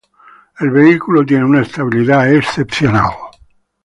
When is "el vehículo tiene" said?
0.59-1.45